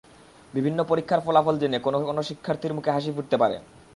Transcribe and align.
বিভিন্ন 0.53 0.79
পরীক্ষার 0.83 1.23
ফলাফল 1.25 1.55
জেনে 1.59 1.77
কোনো 1.79 1.97
কোনো 2.09 2.21
শিক্ষার্থীর 2.29 2.75
মুখে 2.77 2.93
হাসি 2.95 3.11
ফুটতে 3.15 3.35
পারে। 3.37 3.57